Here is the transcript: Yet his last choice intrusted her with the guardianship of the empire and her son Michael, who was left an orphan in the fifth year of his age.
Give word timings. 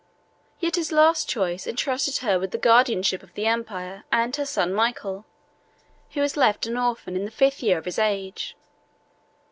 Yet 0.59 0.77
his 0.77 0.91
last 0.91 1.29
choice 1.29 1.67
intrusted 1.67 2.17
her 2.27 2.39
with 2.39 2.49
the 2.49 2.57
guardianship 2.57 3.21
of 3.21 3.35
the 3.35 3.45
empire 3.45 4.03
and 4.11 4.35
her 4.35 4.47
son 4.47 4.73
Michael, 4.73 5.25
who 6.13 6.21
was 6.21 6.35
left 6.35 6.65
an 6.65 6.75
orphan 6.75 7.15
in 7.15 7.25
the 7.25 7.29
fifth 7.29 7.61
year 7.61 7.77
of 7.77 7.85
his 7.85 7.99
age. 7.99 8.57